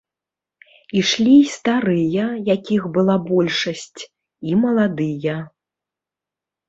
[1.01, 4.01] Ішлі і старыя, якіх была большасць,
[4.53, 5.37] і маладыя.